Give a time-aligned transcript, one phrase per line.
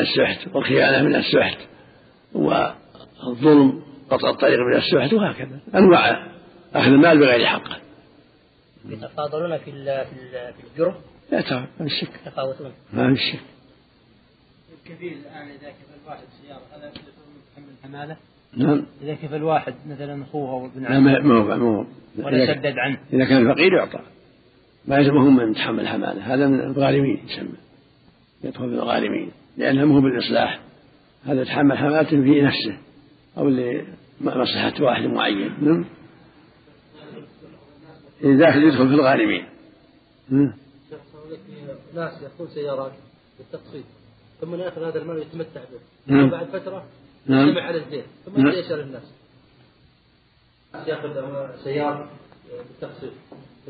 [0.00, 1.58] السحت والخيانة من السحت
[2.34, 5.60] والظلم قطع الطريق من السحت وهكذا.
[5.74, 6.26] أنواع
[6.74, 7.76] أخذ المال بغير حقه
[8.88, 9.72] يتفاضلون في
[10.52, 10.94] في الجرم؟
[11.32, 12.08] لا ما في شك.
[12.26, 12.72] يتفاوتون.
[12.92, 13.40] ما في شك.
[14.72, 18.16] الكفيل الآن إذا كفل الواحد سيارة هذا يتحمل حمالة؟
[18.56, 18.86] نعم.
[19.02, 21.86] إذا كفل الواحد مثلا أخوه أو ابن عمه ما هو ما هو.
[22.18, 22.98] ولا سدد عنه.
[23.12, 24.00] إذا كان فقير يعطى.
[24.86, 26.34] ما يلزمهم من يتحمل حمالة.
[26.34, 27.56] هذا من الغارمين يسمى.
[28.44, 29.30] يدخل في الغارمين
[29.60, 30.60] لأنه مو بالإصلاح
[31.24, 32.78] هذا يتحمل حمالة في نفسه
[33.38, 35.54] أو لمصلحة واحد معين.
[35.60, 35.84] نعم.
[38.24, 39.44] إذا يدخل في الغارمين
[41.94, 42.92] ناس يأخذون سيارات
[43.38, 43.84] بالتقسيط
[44.40, 45.80] ثم يأخذ هذا المال ويتمتع به.
[46.14, 46.30] نعم.
[46.30, 46.84] بعد فترة
[47.26, 47.48] نعم.
[47.48, 48.54] يجتمع على الزين ثم نعم.
[48.70, 49.12] الناس.
[50.86, 51.10] يأخذ
[51.64, 52.10] سيارة
[52.68, 53.12] بالتقسيط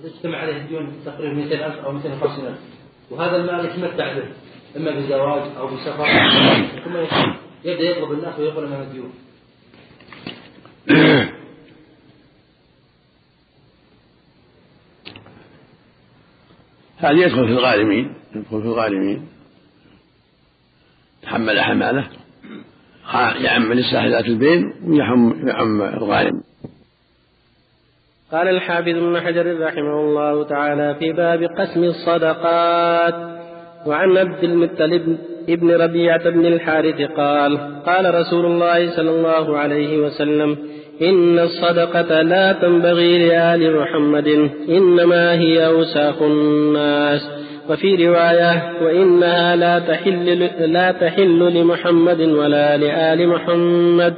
[0.04, 2.59] اجتمع عليه الديون تقريبا 200000 أو 250000
[3.10, 4.29] وهذا المال يتمتع به.
[4.77, 6.06] إما بزواج أو بسفر
[6.84, 6.97] ثم
[7.65, 9.12] يبدأ يطلب الناس ويقبل من الديون
[16.96, 19.29] هذا يدخل في الغارمين يدخل في الغارمين
[21.23, 22.09] تحمل حماله
[23.41, 26.43] يعم لصلاح ذات البين ويعم يعم الغارم
[28.32, 33.29] قال الحافظ ابن حجر رحمه الله تعالى في باب قسم الصدقات.
[33.86, 35.16] وعن عبد المطلب
[35.48, 40.56] ابن ربيعة بن الحارث قال قال رسول الله صلى الله عليه وسلم
[41.02, 47.30] إن الصدقة لا تنبغي لآل محمد إنما هي أوساخ الناس.
[47.70, 54.14] وفي رواية وإنها لا تحل, لا تحل لمحمد ولا لآل محمد.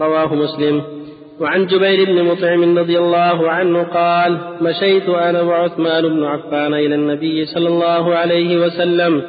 [0.00, 0.95] رواه مسلم.
[1.40, 7.44] وعن جبير بن مطعم رضي الله عنه قال مشيت أنا وعثمان بن عفان إلى النبي
[7.44, 9.22] صلى الله عليه وسلم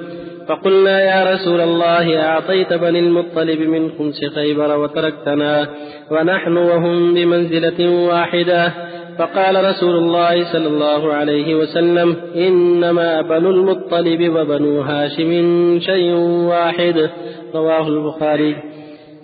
[0.47, 5.67] فقلنا يا رسول الله أعطيت بني المطلب من خمس خيبر وتركتنا
[6.11, 8.73] ونحن وهم بمنزلة واحدة.
[9.17, 15.31] فقال رسول الله صلى الله عليه وسلم إنما بنو المطلب وبنو هاشم
[15.79, 16.13] شيء
[16.51, 17.09] واحد.
[17.55, 18.55] رواه البخاري.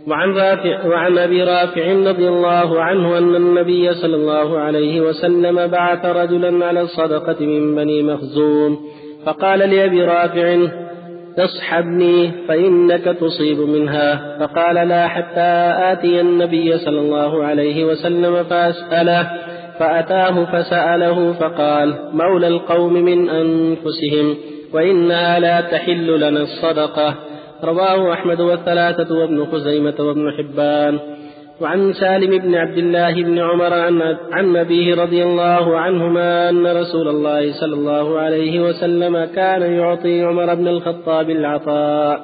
[0.07, 6.05] وعن رافع وعن أبي رافع رضي الله عنه أن النبي صلى الله عليه وسلم بعث
[6.05, 8.79] رجلا على الصدقة من بني مخزوم
[9.25, 10.67] فقال لأبي رافع
[11.37, 14.37] تصحبني فإنك تصيب منها.
[14.39, 19.29] فقال لا حتى آتي النبي صلى الله عليه وسلم فأسأله.
[19.79, 24.35] فأتاه فسأله فقال مولى القوم من أنفسهم
[24.73, 27.15] وإنها لا تحل لنا الصدقة.
[27.65, 30.99] رواه أحمد والثلاثة وابن خزيمة وابن حبان.
[31.61, 33.73] وعن سالم بن عبد الله بن عمر
[34.31, 40.55] عن أبيه رضي الله عنهما أن رسول الله صلى الله عليه وسلم كان يعطي عمر
[40.55, 42.21] بن الخطاب العطاء.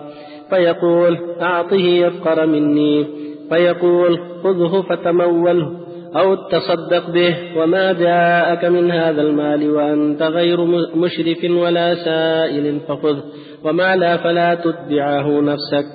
[0.50, 3.08] فيقول أعطه يفقر مني.
[3.50, 5.72] فيقول خذه فتموله.
[6.16, 10.66] أو تصدق به وما جاءك من هذا المال وأنت غير
[10.96, 13.20] مشرف ولا سائل فخذ
[13.64, 15.86] وما لا فلا تتبعه نفسك.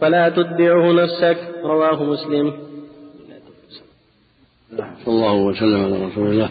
[0.00, 1.38] فلا تتبعه نفسك.
[1.64, 2.52] رواه مسلم.
[5.04, 6.50] صلى الله وسلم على رسول الله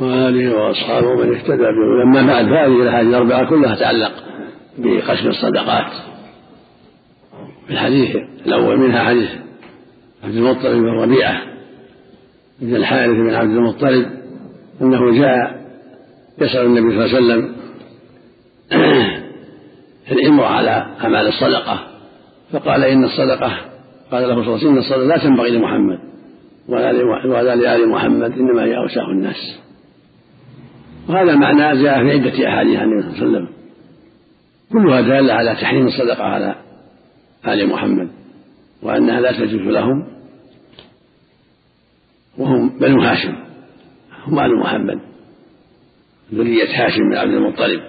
[0.00, 2.04] وآله وأصحابه ومن اهتدى به.
[2.04, 4.12] لما بعد هذه الأحاديث الأربعة كلها تتعلق
[4.78, 5.92] بقسم الصدقات.
[7.66, 9.30] في الحديث الأول منها حديث
[10.24, 11.53] عبد المطلب بن ربيعة
[12.60, 14.06] بن الحارث بن عبد المطلب
[14.82, 15.64] أنه جاء
[16.38, 17.54] يسأل النبي صلى الله عليه وسلم
[20.38, 21.86] في على أعمال الصدقة.
[22.52, 23.52] فقال إن الصدقة
[24.10, 25.98] قال له صلى الله عليه وسلم إن الصدقة لا تنبغي لمحمد
[26.68, 29.58] ولا لآل محمد إنما هي أوساخ الناس.
[31.08, 33.48] وهذا معنى جاء في عدة أحاديث عن النبي صلى الله عليه وسلم.
[34.72, 36.54] كلها دالة على تحريم الصدقة على
[37.48, 38.08] آل محمد
[38.82, 40.13] وأنها لا تجوز لهم
[42.38, 43.34] وهم بنو هاشم
[44.26, 45.00] هم آل محمد
[46.34, 47.80] ذرية هاشم بن عبد المطلب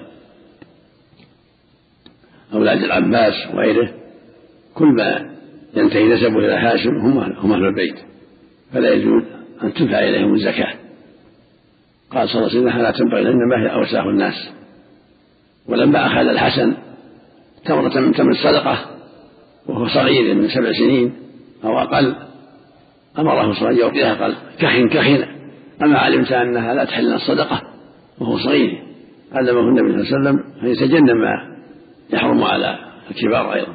[2.54, 3.94] أولاد العباس وغيره
[4.76, 5.36] كل ما
[5.76, 7.96] ينتهي نسبه إلى هاشم هم هم أهل البيت
[8.74, 9.24] فلا يجوز
[9.64, 10.74] أن تدفع إليهم الزكاة.
[12.12, 14.50] قال صلى الله عليه وسلم لا تنبغي إنما هي أوساخ الناس.
[15.68, 16.74] ولما أخذ الحسن
[17.66, 18.86] تمرة من تمر الصدقة
[19.68, 21.14] وهو صغير من سبع سنين
[21.64, 22.16] أو أقل
[23.20, 25.26] أمره صلى الله عليه قال كحن كحن
[25.84, 27.62] أما علمت أنها لا تحل الصدقة
[28.20, 28.84] وهو صغير.
[29.32, 31.56] علمه النبي صلى الله عليه وسلم أن يتجنب ما
[32.14, 32.80] يحرم على
[33.12, 33.74] الكبار أيضا.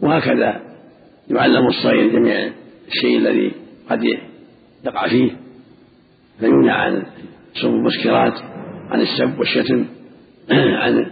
[0.00, 0.60] وهكذا
[1.30, 2.50] يعلم الصغير جميع
[2.88, 3.52] الشيء الذي
[3.90, 4.02] قد
[4.84, 5.30] يقع فيه
[6.40, 7.02] فيمنع عن
[7.54, 8.34] شرب المسكرات
[8.90, 9.84] عن السب والشتم
[10.82, 11.06] عن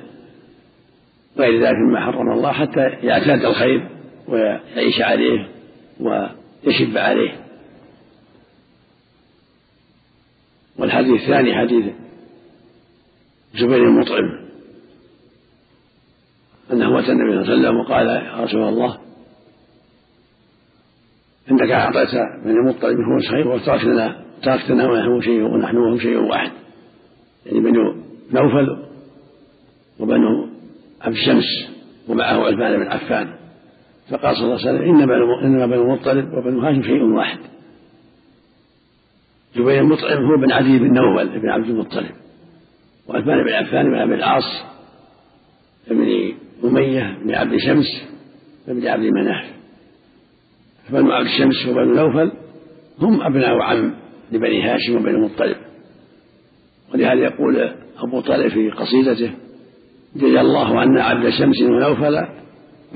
[1.38, 3.88] غير ذلك مما حرم الله حتى يعتاد الخير
[4.28, 5.48] ويعيش عليه
[6.00, 7.45] ويشب عليه.
[10.78, 11.94] والحديث الثاني حديث
[13.54, 14.46] زبير المطعم
[16.72, 18.98] أنه أتى النبي صلى الله عليه وسلم وقال يا رسول الله
[21.50, 22.14] إنك أعطيت
[22.44, 26.50] بني المطلب هو الخير وتركتنا تركتنا ونحن شيء ونحن وهم شيء واحد.
[27.46, 27.94] يعني بنو
[28.32, 28.76] نوفل
[30.00, 30.48] وبنو
[31.00, 31.44] عبد الشمس
[32.08, 33.34] ومعه عثمان بن عفان.
[34.10, 34.82] فقال صلى الله عليه وسلم
[35.44, 37.38] إنما بنو المطلب وبنو هاشم شيء واحد.
[39.56, 42.10] جبير المطعم هو بن عدي بن نوفل بن عبد المطلب
[43.08, 44.62] وعثمان بن عفان بن أبي العاص
[45.90, 46.32] بن
[46.64, 47.86] أمية بن عبد شمس
[48.68, 49.44] بن عبد مناف.
[50.88, 52.32] فبنو عبد الشمس وبنو نوفل
[53.00, 53.94] هم أبناء عم
[54.32, 55.56] لبني هاشم وبني المطلب.
[56.94, 59.30] ولهذا يقول أبو طالب في قصيدته
[60.16, 62.16] جزى الله عنا عبد شمس ونوفل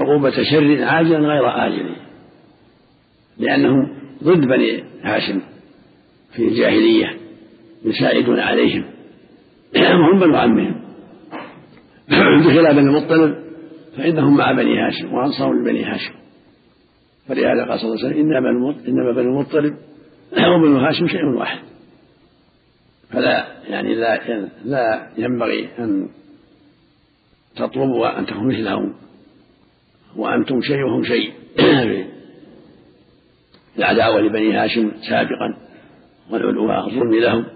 [0.00, 1.96] عقوبة شر عاجلا غير آجل
[3.38, 3.88] لأنهم
[4.24, 5.40] ضد بني هاشم.
[6.32, 7.16] في الجاهلية
[7.84, 8.84] يساعدون عليهم
[10.12, 10.80] هم بنو عمهم.
[12.46, 13.36] بخلاف بني المطلب
[13.96, 16.14] فإنهم مع بني هاشم وأنصار لبني هاشم.
[17.28, 18.20] فلهذا قال صلى الله عليه وسلم
[18.86, 19.76] إنما بني المطلب
[20.56, 21.58] وبنو هاشم شيء واحد.
[23.10, 24.20] فلا يعني لا
[24.64, 26.08] لا ينبغي أن
[27.56, 28.94] تطلبوا أن تكونوا مثلهم
[30.16, 31.32] وأنتم شيء وهم شيء.
[33.78, 35.69] العداوة لبني هاشم سابقا.
[36.30, 37.46] والعلو الظلم لهم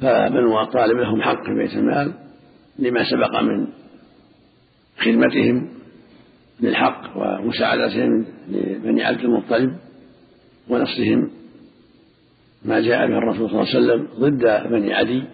[0.00, 2.12] فبنو طالب لهم حق في بيت المال
[2.78, 3.66] لما سبق من
[4.98, 5.68] خدمتهم
[6.60, 9.76] للحق ومساعدتهم لبني عبد المطلب
[10.68, 11.30] ونصرهم
[12.64, 15.24] ما جاء به الرسول صلى الله عليه وسلم ضد بني عدي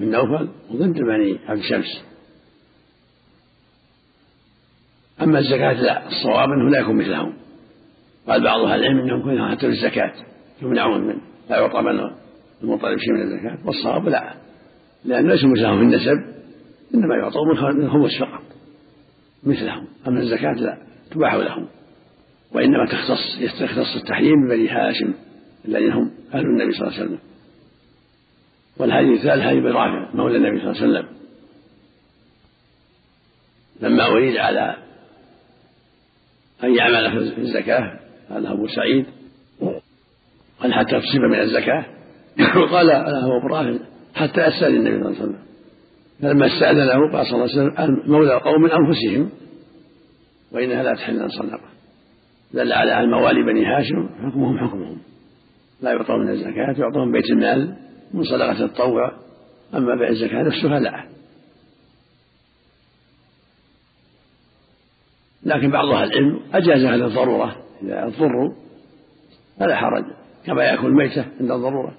[0.00, 2.02] بن نوفل وضد بني عبد شمس.
[5.22, 7.34] أما الزكاة لا الصواب أنه لا يكون مثلهم.
[8.28, 10.12] قال بعض أهل العلم أنهم كلهم حتى الزكاة.
[10.62, 11.20] يمنعون من
[11.50, 12.10] لا يعطى من
[12.62, 14.34] المطلب شيء من الزكاة والصواب لا
[15.04, 16.40] لأن ليسوا مثلهم في النسب
[16.94, 18.42] إنما يعطون من الخمس فقط
[19.42, 20.78] مثلهم أما الزكاة لا
[21.10, 21.66] تباح لهم
[22.52, 25.14] وإنما تختص يختص التحريم ببني هاشم
[25.68, 27.18] الذين هم أهل النبي صلى الله عليه وسلم.
[28.76, 31.20] والحديث الثالث حديث بن رافع مولى النبي صلى الله عليه وسلم.
[33.80, 34.76] لما أريد على
[36.64, 39.06] أن يعمل في الزكاة قال أبو سعيد
[40.62, 41.86] قال حتى تصيب من الزكاة؟
[42.72, 43.84] قال له أبو رافع
[44.14, 45.38] حتى أسأل النبي صلى الله عليه وسلم.
[46.22, 49.30] فلما استأذنه قال صلى الله عليه وسلم مولى القوم من أنفسهم
[50.52, 51.70] وإنها لا تحل صدقة.
[52.54, 54.98] دل على أن موالي بني هاشم حكمهم حكمهم.
[55.82, 57.76] لا يعطون من الزكاة يعطون بيت المال
[58.14, 59.12] من صدقة التطوع
[59.74, 61.04] أما بيع الزكاة نفسها لا.
[65.42, 68.54] لكن بعض أهل العلم أجازها للضرورة إذا اضطروا
[69.58, 70.04] فلا حرج.
[70.46, 71.94] كما يأكل ميتة عند الضرورة.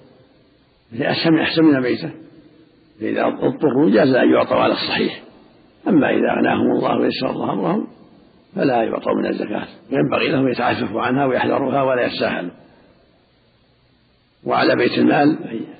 [1.02, 2.10] أحسن أحسن من ميتة
[3.00, 5.22] فإذا اضطروا جاز أن يعطوا على الصحيح.
[5.88, 7.86] أما إذا أغناهم الله ويسر الله أمرهم
[8.54, 9.66] فلا يعطوا من الزكاة.
[9.90, 12.50] ينبغي لهم يتعففوا عنها ويحذروها ولا يتساهلوا
[14.44, 15.38] وعلى بيت المال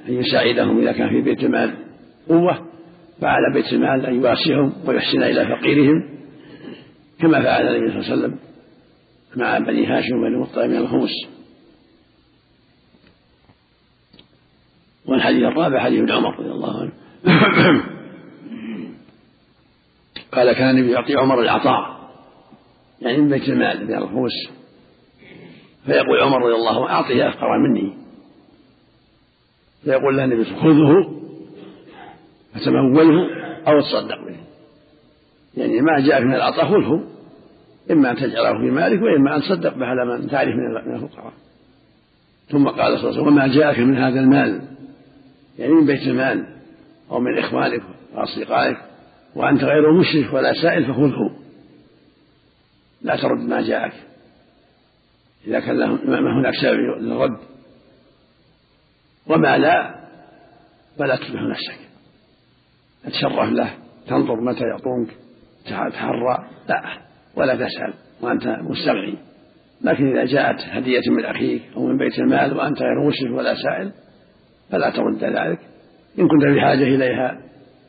[0.08, 1.74] أن يساعدهم إذا كان في بيت المال
[2.28, 2.58] قوة.
[3.20, 6.08] فعلى بيت المال أن يواسيهم ويحسن إلى فقيرهم.
[7.20, 8.38] كما فعل النبي صلى الله عليه وسلم
[9.36, 11.10] مع بني هاشم وبني مطلب من الخمس
[15.06, 16.92] والحديث الرابع حديث عمر رضي الله عنه.
[20.34, 22.02] قال كان النبي يعطي عمر العطاء.
[23.00, 24.32] يعني من بيت المال من الخمس
[25.86, 27.92] فيقول عمر رضي الله عنه أعطه أفقر مني.
[29.84, 31.22] فيقول له النبي خذه
[32.54, 33.26] فتموله
[33.68, 34.36] أو تصدق به.
[35.56, 37.04] يعني ما جاءك من العطاء خذه.
[37.90, 41.32] إما أن تجعله في مالك وإما أن تصدق به على من تعرف من الفقراء.
[42.48, 44.71] ثم قال صلى الله عليه وسلم وما جاءك من هذا المال.
[45.58, 46.46] يعني من بيت المال
[47.10, 47.82] أو من إخوانك
[48.14, 48.76] وأصدقائك
[49.36, 51.36] وأنت غير مشرف ولا سائل فخذه.
[53.02, 53.92] لا ترد ما جاءك.
[55.46, 57.38] إذا كان هناك سبب للرد.
[59.26, 60.02] وما لا
[60.98, 61.78] فلا تصبح نفسك.
[63.04, 63.74] تشرف له
[64.06, 65.16] تنظر متى يعطونك
[65.92, 66.48] تحرى.
[66.68, 66.98] لا
[67.36, 69.18] ولا تسأل وأنت مستغني.
[69.84, 73.92] لكن إذا جاءت هدية من أخيك أو من بيت المال وأنت غير مشرف ولا سائل
[74.72, 75.58] فلا ترد ذلك.
[76.18, 77.40] إن كنت بحاجة إليها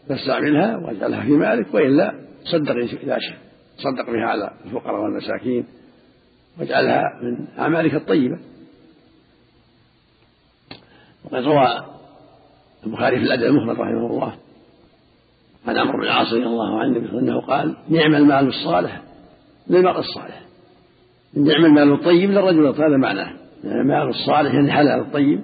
[0.10, 2.14] فاستعملها واجعلها في مالك وإلا
[2.44, 3.38] صدق إذا شئت
[3.78, 5.66] صدق بها على الفقراء والمساكين
[6.60, 8.38] واجعلها من أعمالك الطيبة.
[11.26, 11.86] وقد روى
[12.86, 14.34] البخاري في الأدب المفرد رحمه الله
[15.68, 19.02] عن عمرو بن العاص رضي الله عنه أنه قال نعم المال الصالح
[19.68, 20.42] للمرء الصالح.
[21.34, 23.34] نعم المال الطيب للرجل هذا معناه.
[23.64, 25.44] المال الصالح يعني حلال الطيب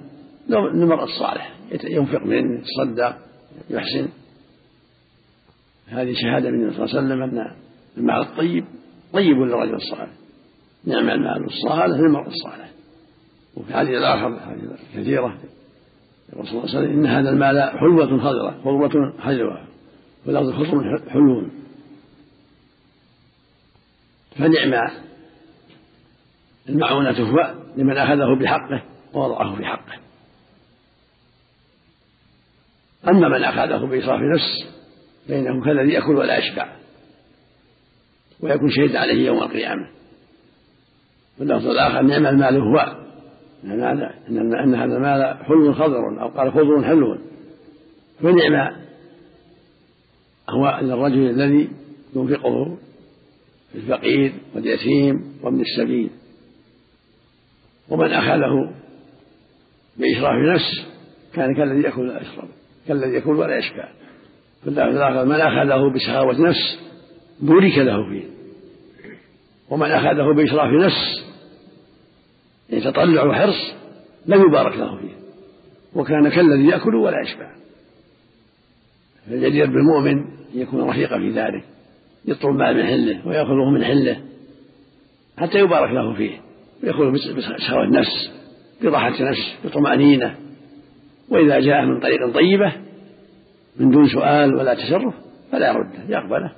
[0.50, 1.54] للمرء الصالح
[1.84, 3.16] ينفق منه يتصدق
[3.70, 4.08] يحسن.
[5.86, 7.56] هذه شهادة من النبي صلى الله عليه وسلم أن
[7.96, 8.64] المال الطيب
[9.12, 10.10] طيب للرجل الصالح.
[10.84, 12.70] نعم المال الصالح للمرء الصالح.
[13.56, 15.38] وفي حديث الآخر حديث كثيرة
[16.32, 19.64] الرسول صلى الله عليه وسلم إن هذا المال حلوة خضرة خضرة حلوة
[20.26, 21.46] والأرض خضر حلو
[24.36, 24.90] فنعم
[26.68, 28.82] المعونة لمن أخذه بحقه
[29.14, 30.09] ووضعه في حقه
[33.08, 34.70] أما من أخذه بإسراف نفس
[35.28, 36.76] فإنه كالذي يأكل ولا يشبع
[38.40, 39.88] ويكون شهيد عليه يوم القيامة.
[41.38, 42.96] واللفظ الآخر نعم المال هو.
[43.64, 47.18] أن هذا المال حلو خضر أو قال خضر حلو.
[48.20, 48.76] فنعم
[50.50, 51.68] هو للرجل الذي
[52.16, 52.76] ينفقه
[53.72, 56.10] في الفقير واليتيم وابن السبيل.
[57.88, 58.72] ومن أخذه
[59.96, 60.86] بإشراف نفس
[61.32, 62.48] كان كالذي يأكل ولا يشرب.
[62.88, 63.88] كالذي يأكل ولا يشبع.
[64.64, 66.78] في الآخر من أخذه بسخاوة نفس
[67.40, 68.24] بورك له فيه.
[69.70, 71.24] ومن أخذه بإشراف نفس
[72.70, 73.72] يعني تطلع وحرص
[74.26, 75.12] لم يبارك له فيه.
[75.94, 77.50] وكان كالذي يأكل ولا يشبع.
[79.26, 80.18] فالجدير بالمؤمن
[80.54, 81.64] أن يكون رفيقا في ذلك
[82.24, 84.20] يطلب المال من حله ويأخذه من حله
[85.38, 86.40] حتى يبارك له فيه.
[86.82, 88.30] ويأخذه بسخاوة نفس
[88.82, 90.36] براحة نفس بطمأنينة.
[91.30, 92.72] وإذا جاء من طريق طيبة
[93.76, 95.14] من دون سؤال ولا تشرف
[95.52, 96.52] فلا يرده يقبله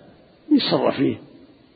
[0.52, 1.16] يتصرف فيه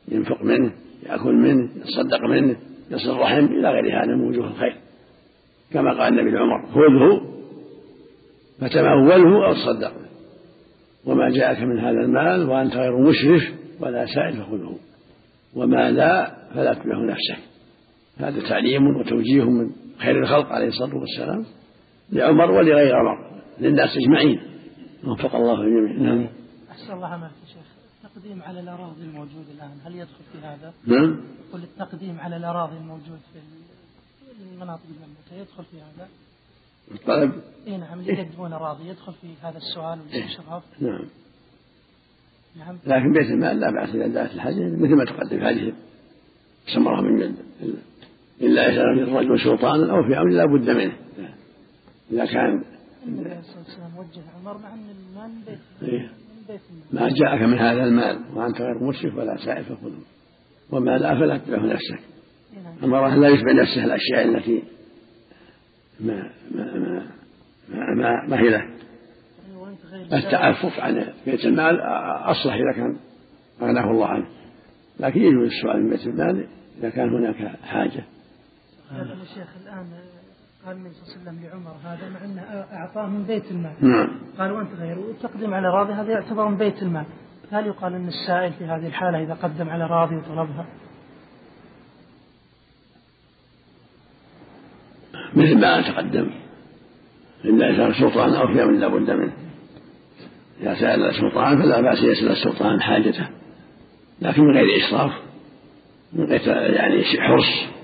[0.07, 0.71] ينفق منه
[1.05, 2.55] يأكل منه يتصدق منه
[2.91, 4.75] يصل الرحم إلى غير هذا من وجوه الخير.
[5.73, 7.21] كما قال النبي لعمر خذه
[8.59, 9.93] فتموله أو تصدق
[11.05, 13.41] وما جاءك من هذا المال وأنت غير مشرف
[13.79, 14.77] ولا سائل فخذه.
[15.55, 17.43] وما لا فلا تبعه نفسك.
[18.17, 21.45] هذا تعليم وتوجيه من خير الخلق عليه الصلاة والسلام.
[22.11, 24.41] لعمر ولغير عمر للناس أجمعين.
[25.03, 26.13] وفق الله الجميع.
[26.13, 26.27] نعم.
[26.71, 27.67] أحسن الله عملك يا شيخ.
[28.03, 31.21] التقديم على الأراضي الموجود الآن هل يدخل في هذا؟ نعم.
[31.49, 33.39] يقول التقديم على الأراضي الموجود في
[34.53, 36.07] المناطق المملكة يدخل في هذا؟
[36.91, 37.31] الطلب
[37.67, 41.05] اي نعم اللي يقدمون أراضي يدخل في هذا السؤال والإشراف نعم.
[42.57, 42.77] نعم.
[42.85, 45.73] لكن بيت المال لا بأس إذا دعت الحاجة مثل ما تقدم في هذه
[46.75, 47.35] سمرة من جد.
[48.41, 50.93] إلا إذا لم الرجل سلطانا أو في أمر لا بد منه.
[52.11, 52.63] إذا كان
[55.81, 56.09] إيه.
[56.91, 59.99] ما جاءك من هذا المال وأنت غير مشرف ولا سائل فخذه
[60.71, 61.99] وما لا فلا تتبعه نفسك.
[62.53, 62.83] إي نعم.
[62.83, 64.63] أمره لا يشبع نفسه الأشياء التي
[65.99, 67.07] ما ما ما
[67.69, 68.65] ما, ما, ما هي له
[69.91, 71.79] غير التعفف عن بيت المال
[72.31, 72.97] أصلح إذا كان
[73.61, 74.27] أغناه الله عنه.
[74.99, 76.47] لكن يجوز السؤال من بيت المال
[76.79, 78.03] إذا كان هناك حاجة.
[78.89, 80.16] هذا يا شيخ الآن
[80.67, 82.41] قال النبي صلى الله عليه وسلم لعمر هذا مع أنه
[82.73, 83.73] أعطاه من بيت المال.
[83.81, 84.09] نعم.
[84.39, 87.05] قال وأنت غيره والتقديم على راضي هذا يعتبر من بيت المال.
[87.51, 90.65] هل يقال أن السائل في هذه الحالة إذا قدم على راضي وطلبها؟
[95.33, 96.29] مثل ما تقدم
[97.45, 99.33] إلا إذا سلطان أو في أمر لا بد منه.
[100.61, 103.27] إذا سأل السلطان فلا بأس يسأل السلطان حاجته.
[104.21, 105.11] لكن من غير إسراف
[106.13, 107.76] من غير يعني حرص.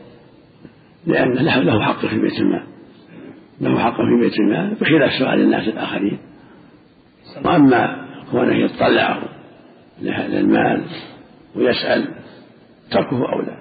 [1.06, 2.64] لأن له له حق في بيت المال.
[3.62, 6.18] له حق في بيت المال بخلاف سؤال الناس الآخرين.
[7.46, 9.24] وأما كونه يطلع
[10.02, 10.84] للمال
[11.56, 12.08] ويسأل
[12.92, 13.58] تركه أولى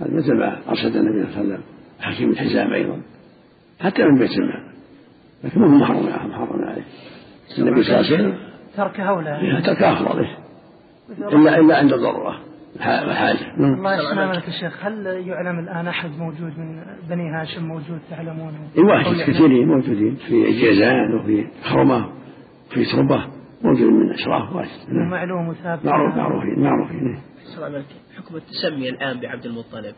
[0.00, 1.62] هذا مثل ما أرشد النبي صلى الله عليه وسلم.
[2.00, 3.02] حكيم الحزام أيضا.
[3.80, 4.66] حتى من بيت المال.
[5.44, 6.84] لكن ما هو محرم محرم عليه.
[7.58, 8.38] النبي صلى الله عليه وسلم
[8.76, 10.38] تركه أولى ترك أفضل إيه.
[11.28, 12.40] إلا إلا عند الضرورة.
[12.80, 13.54] والحاجة.
[13.58, 14.44] الله يسلمك.
[14.48, 14.86] يا شيخ.
[14.86, 20.52] هل يعلم الآن أحد موجود من بني هاشم موجود تعلمونه؟ إيه واحد كثيرين موجودين في
[20.52, 22.06] جيزان وفي حرمة
[22.70, 23.26] وفي تربة
[23.64, 24.68] موجود من أشراف واحد.
[24.88, 25.10] نعم.
[25.10, 25.84] معلوم وثابت.
[25.84, 27.18] معروف معروفين معروفين.
[28.16, 29.94] حكم التسمي الآن بعبد المطلب.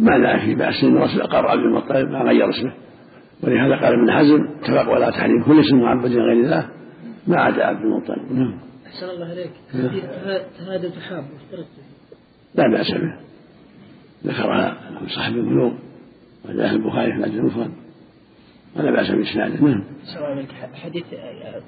[0.00, 2.72] ما لا في بأس إن الرسول أقر عبد المطلب ما غير اسمه.
[3.42, 6.68] ولهذا قال ابن حزم اتفق ولا تحريم كل اسم معبد غير الله
[7.26, 8.32] ما عدا عبد المطلب.
[8.32, 8.58] نعم.
[8.86, 10.00] أحسن الله عليك نعم.
[10.68, 11.24] هذا تحاب
[12.54, 13.18] لا بأس به
[14.26, 14.76] ذكرها
[15.08, 15.72] صاحب البلوغ
[16.44, 17.72] وجاء البخاري في الأدب المفرد.
[18.76, 19.60] ولا بأس بإسناده.
[19.60, 19.84] نعم.
[20.74, 21.04] حديث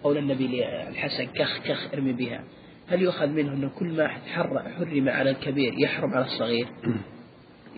[0.02, 2.44] قول النبي للحسن كخ كخ ارمي بها.
[2.88, 6.66] هل يؤخذ منه أنه كل ما حر حرم على الكبير يحرم على الصغير؟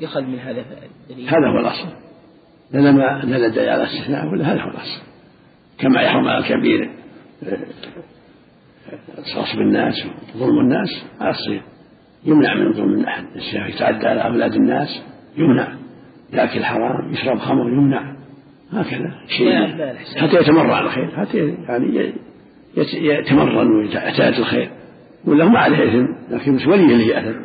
[0.01, 0.65] يؤخذ من هذا
[1.01, 1.89] الدليل هذا هو الأصل.
[2.71, 5.03] لأن ما دل على الاستثناء ولا هذا هو الأصل.
[5.79, 6.91] كما يحرم على الكبير
[9.37, 11.63] غصب الناس وظلم الناس ما يصير.
[12.25, 13.25] يمنع من ظلم أحد
[13.69, 15.03] يتعدى على أولاد الناس
[15.37, 15.75] يمنع.
[16.33, 18.17] يأكل حرام يشرب خمر يمنع.
[18.73, 19.15] هكذا.
[19.29, 19.67] شيء.
[20.17, 21.11] حتى يتمرن على الخير.
[21.17, 22.15] حتى يعني
[22.95, 24.71] يتمرن ويعتاد الخير.
[25.25, 27.41] ولا ما عليه إثم لكن بس وليه اللي يأثم؟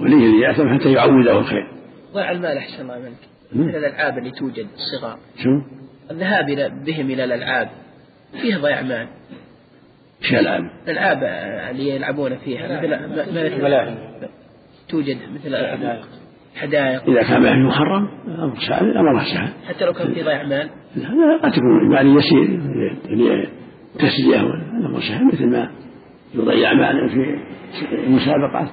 [0.00, 1.68] وليه اللي يأثم حتى يعوده الخير.
[2.14, 3.18] ضيع المال احسن الله منك
[3.52, 5.18] من الألعاب اللي توجد الصغار.
[5.36, 5.60] شو؟
[6.10, 6.46] الذهاب
[6.86, 7.68] بهم إلى الألعاب.
[8.42, 9.08] فيه ضيع مال.
[10.22, 11.22] إيش العاب؟ الالعاب
[11.70, 13.94] اللي يلعبون فيها مثل ملاهي
[14.88, 15.56] توجد مثل
[16.56, 17.02] حدائق.
[17.08, 19.52] إذا كان مال محرم أمر سهل أمر سهل.
[19.68, 20.70] حتى لو كان في ضيع مال.
[20.96, 22.60] لا قد تكون مال يسير
[23.94, 24.40] تسليه
[24.80, 25.70] الامر سهل مثل ما
[26.34, 27.38] يضيع مالا في
[27.92, 28.68] المسابقات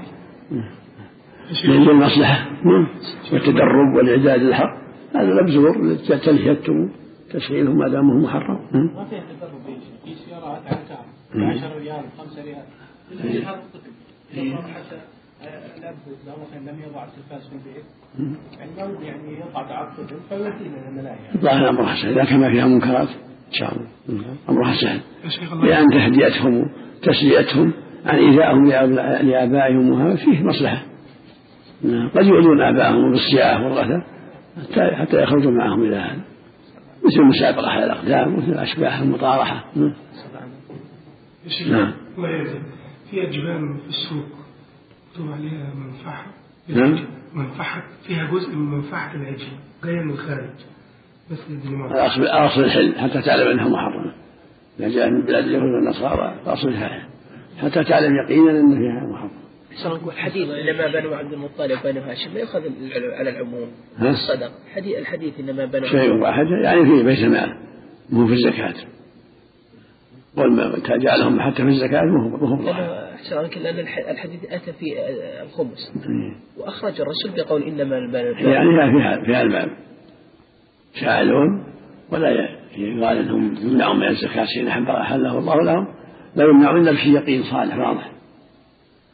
[1.65, 2.45] للمصلحة
[3.31, 4.77] والتدرب والإعداد للحق.
[5.15, 6.91] هذا مبزور تلهيتهم
[7.33, 8.59] تشغيلهم ما دام محرم.
[8.73, 9.61] ما فيها تدرب
[10.05, 11.05] في سيارات على تعب
[11.43, 12.65] 10 ريال 5 ريال.
[13.45, 14.97] حتى
[15.77, 15.95] الاب
[16.27, 17.85] لو مثلا لم يضع التلفاز في البيت
[18.59, 22.19] يعني ودي يعني يضع بعض طفل فيوديه الملاهي الظاهر امرها سهل.
[22.19, 23.07] إذا كان ما فيها منكرات
[23.47, 23.87] إن شاء الله.
[24.49, 24.99] امرها سهل.
[25.67, 26.69] لأن تهدئتهم
[27.01, 27.73] تسليتهم
[28.05, 28.65] عن ايذائهم
[29.29, 30.81] لآبائهم وهذا فيه مصلحة.
[32.15, 34.01] قد يؤذون آبائهم بالصياح والرثى
[34.57, 36.21] حتى حتى يخرجوا معهم إلى هذا
[37.05, 39.65] مثل المسابقة على الأقدام مثل الأشباح المطارحة.
[41.71, 41.93] نعم.
[42.29, 42.61] يجزاك
[43.11, 44.25] في أجبان في السوق
[45.09, 46.25] مكتوب عليها منفعة.
[46.67, 47.05] نعم.
[47.33, 47.83] منفعة.
[48.07, 49.47] فيها جزء من منفعة العجل
[49.83, 50.55] جاية من الخارج.
[51.31, 51.39] بس
[51.91, 54.13] الاصل الاصل الحل حتى تعلم أنها محرمة.
[54.79, 56.35] إذا جاء من بلاد اليهود والنصارى
[56.69, 57.01] الحل
[57.57, 59.45] حتى تعلم يقينا ان فيها محرم
[60.09, 62.61] الحديث إنما بنو عبد المطلب بنو هاشم لا يؤخذ
[63.13, 63.71] على العموم.
[64.01, 67.57] الصدق حديث الحديث إنما بنو شيء واحد يعني في بيت المال
[68.09, 68.94] مو في ما
[70.87, 74.85] جعلهم حتى في الزكاة مو هو أحسن لأن الحديث أتى في
[75.43, 75.91] الخمس
[76.57, 79.71] وأخرج الرسول بقول إنما المال يعني فيها فيها المال.
[81.01, 81.63] شاعلون
[82.11, 82.29] ولا
[82.77, 85.87] يقال إنهم يمنعون من الزكاة شيء أحله الله لهم
[86.35, 88.11] لا يمنعون إلا بشيء يقين صالح واضح.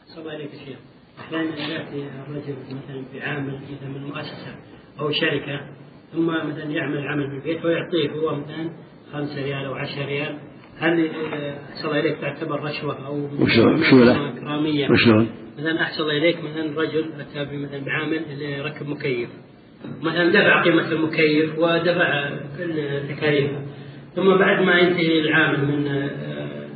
[0.06, 0.78] صلى عليك شيخ.
[1.20, 4.54] أحيانا يأتي الرجل مثلا بعامل إذا من مؤسسة
[5.00, 5.60] أو شركة
[6.12, 8.70] ثم مثلا يعمل عمل في البيت ويعطيه هو مثلا
[9.12, 10.38] خمسة ريال أو عشرة ريال
[10.82, 11.10] هل
[11.70, 13.62] أحسن إليك تعتبر رشوة أو وشو
[14.40, 19.28] كرامية؟ وشلون؟ مثلا أحسن إليك مثلا رجل أتى مثلا بعامل يركب مكيف.
[20.02, 22.74] مثلا دفع قيمة المكيف ودفع كل
[23.08, 23.58] تكاليفه
[24.16, 26.08] ثم بعد ما ينتهي العامل من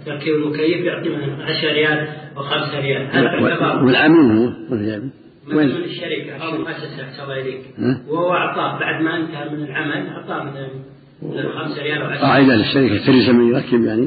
[0.06, 3.06] تركيب المكيف يعطي مثلا 10 ريال أو 5 ريال.
[3.06, 5.12] هذا تعتبر والعامل هو؟ وين؟
[5.52, 7.60] من الشركة أو المؤسسة احسن إليك.
[8.08, 10.68] وهو أعطاه بعد ما انتهى من العمل أعطاه مثلا
[11.22, 14.06] 5 ريال أو 10 قاعدة للشركة تلزم من يركب يعني؟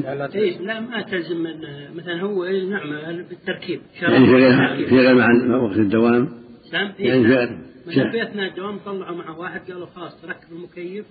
[0.60, 1.54] لا ما تلزم من
[1.96, 6.28] مثلا هو نعم بالتركيب يعني في غير في غير مع وقت الدوام
[6.72, 7.48] يعني في
[7.86, 11.04] مثلا في اثناء الدوام طلعوا معه واحد قالوا خلاص تركب المكيف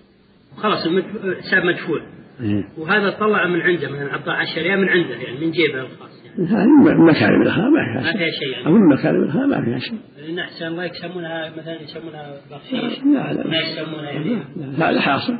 [0.56, 2.00] وخلاص الحساب مدفوع
[2.40, 2.64] إيه.
[2.78, 6.48] وهذا طلع من عنده مثلا اعطاه 10 ريال من عنده يعني من جيبه الخاص يعني
[6.48, 9.98] هذه مكارم الاخلاق ما فيها شيء ما فيها شيء يعني مكارم الاخلاق ما فيها شيء
[10.18, 14.38] لأن احسن الله يسمونها مثلا يسمونها بخشيش لا لا ما يسمونها يعني
[14.78, 15.38] هذا حاصل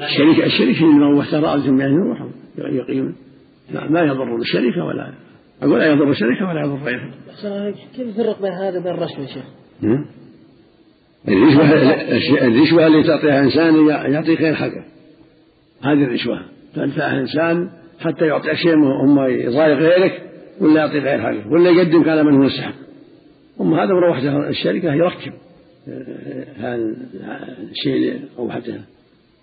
[0.00, 3.14] الشركة اللي هو تراجم يعني يروحوا يقيم
[3.90, 5.12] ما يضر الشركة ولا
[5.62, 7.10] أقول لا يضر الشركة ولا يضر غيرها.
[7.96, 9.44] كيف نفرق بين هذا وبين الرشوة يا شيخ؟
[11.28, 14.84] الرشوة الرشوة اللي تعطيها إنسان يعطي غير حقه.
[15.82, 16.40] هذه الرشوة.
[16.74, 20.22] تدفعها إنسان حتى يعطيك شيء هم يضايق غيرك
[20.60, 22.74] ولا يعطي غير حقه ولا يقدم على من هو يستحق.
[23.60, 25.32] أما هذا مروحة الشركة يركب
[25.88, 26.96] آه، هذا
[27.70, 28.18] الشيء اللي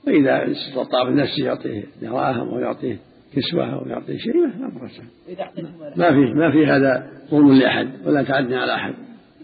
[0.07, 2.97] وإذا استطاع بنفسه يعطيه دراهم أو يعطيه
[3.35, 4.71] كسوة أو يعطيه شيء ما
[5.95, 8.93] ما في ما في هذا ظلم لأحد ولا تعدي على أحد.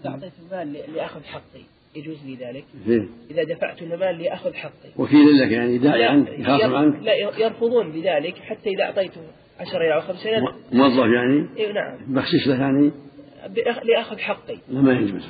[0.00, 1.62] إذا أعطيت المال لأخذ حقي
[1.96, 2.64] يجوز لي ذلك.
[2.84, 3.08] فيه.
[3.30, 4.90] إذا دفعت المال لأخذ حقي.
[4.96, 7.02] وكيل لك يعني داعي عنك يخاصم عنك.
[7.02, 9.20] لا يرفضون بذلك حتى إذا أعطيته
[9.60, 12.14] 10 ريال أو 5 ريال موظف يعني؟ إيه نعم.
[12.14, 12.90] بخشش له يعني؟
[13.84, 14.56] لأخذ حقي.
[14.68, 15.28] لا ما يجوز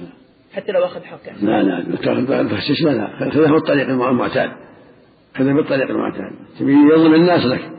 [0.52, 1.32] حتى لو أخذ حقه.
[1.42, 3.30] لا لا تاخذ بخشش لا.
[3.30, 4.52] خذه بالطريق المعتاد.
[5.36, 7.70] خذه بالطريق المعتاد تبي يظلم الناس لك.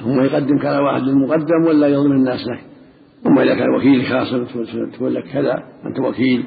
[0.00, 2.60] هم يقدمك على واحد المقدم ولا يظلم الناس لك.
[3.26, 4.44] أما إذا كان وكيل خاصم
[4.92, 6.44] تقول لك كذا أنت وكيل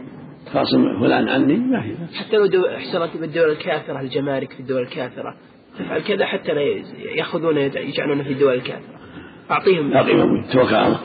[0.53, 5.35] خاصم فلان عني ما في حتى لو دو احترت بالدول الكافرة الجمارك في الدول الكافرة؟
[5.79, 6.61] تفعل كذا حتى لا
[7.15, 8.99] يأخذون يجعلون في الدول الكافرة.
[9.51, 9.93] أعطيهم.
[9.93, 10.99] أعطيهم توكل على الله.